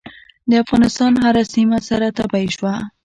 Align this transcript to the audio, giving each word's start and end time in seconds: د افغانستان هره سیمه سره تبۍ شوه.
د 0.49 0.51
افغانستان 0.63 1.11
هره 1.23 1.43
سیمه 1.53 1.79
سره 1.89 2.07
تبۍ 2.17 2.45
شوه. 2.55 2.73